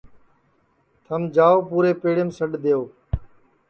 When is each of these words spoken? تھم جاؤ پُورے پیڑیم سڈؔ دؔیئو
تھم 1.05 1.21
جاؤ 1.35 1.57
پُورے 1.69 1.91
پیڑیم 2.01 2.29
سڈؔ 2.37 2.51
دؔیئو 2.63 2.81